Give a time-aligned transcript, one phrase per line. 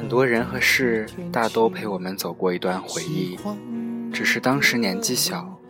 [0.00, 3.38] 很多人和事大都陪我们走过一段回忆，
[4.10, 5.60] 只是当时年纪小，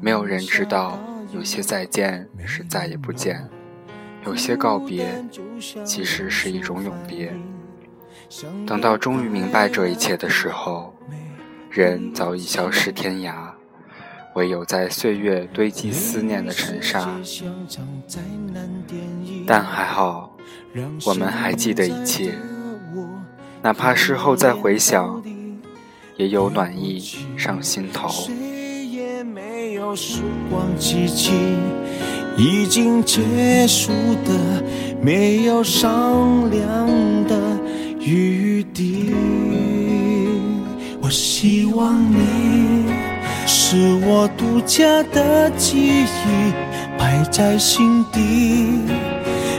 [0.00, 0.98] 没有人知道，
[1.30, 3.46] 有些再见是再也不见，
[4.24, 5.22] 有些告别
[5.84, 7.30] 其实是一种永别。
[8.66, 10.96] 等到终于明白这一切的时候，
[11.70, 13.50] 人早已消失天涯，
[14.36, 17.14] 唯有在岁月堆积思念的尘沙。
[19.46, 20.34] 但还好，
[21.04, 22.32] 我们还记得一切。
[23.66, 25.20] 哪怕事后再回想，
[26.16, 27.02] 也有暖意
[27.36, 28.08] 上心头。
[29.96, 31.32] 时光机器
[32.36, 33.90] 已经结束
[34.24, 34.62] 的，
[35.02, 36.86] 没有商量
[37.26, 37.58] 的
[37.98, 39.12] 余地。
[41.02, 42.84] 我希望你
[43.44, 43.76] 是
[44.06, 46.52] 我独家的记忆，
[46.96, 48.78] 摆在心底，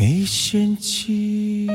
[0.00, 1.66] 没嫌弃。